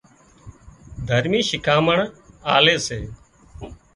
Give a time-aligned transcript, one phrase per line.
[1.07, 1.97] دهرمِي شِکامڻ
[2.55, 2.99] آلي سي